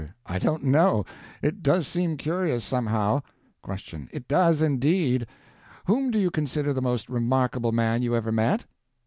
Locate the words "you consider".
6.17-6.73